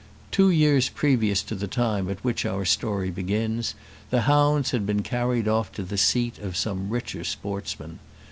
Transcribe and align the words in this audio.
Two 0.31 0.49
years 0.49 0.89
previous 0.89 1.43
to 1.43 1.53
the 1.53 1.67
time 1.67 2.09
at 2.09 2.23
which 2.23 2.43
our 2.43 2.65
story 2.65 3.11
begins, 3.11 3.75
the 4.09 4.21
hounds 4.21 4.71
had 4.71 4.83
been 4.83 5.03
carried 5.03 5.47
off 5.47 5.71
to 5.73 5.83
the 5.83 5.95
seat 5.95 6.39
of 6.39 6.57
some 6.57 6.89
richer 6.89 7.23
sportsman. 7.23 7.99